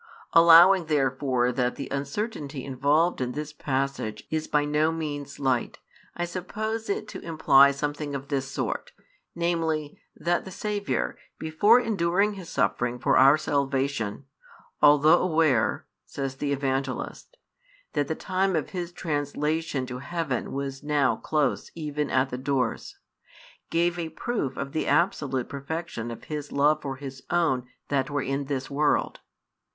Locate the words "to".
7.09-7.21, 19.85-19.99